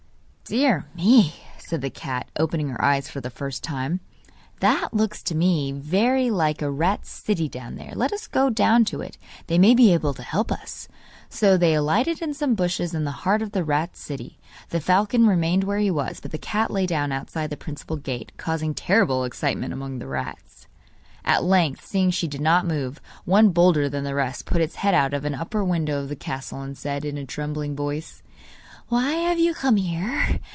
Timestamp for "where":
15.63-15.79